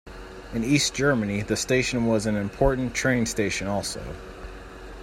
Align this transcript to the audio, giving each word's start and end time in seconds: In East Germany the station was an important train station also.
In 0.51 0.63
East 0.63 0.95
Germany 0.95 1.43
the 1.43 1.55
station 1.55 2.07
was 2.07 2.25
an 2.25 2.35
important 2.35 2.95
train 2.95 3.27
station 3.27 3.67
also. 3.67 4.01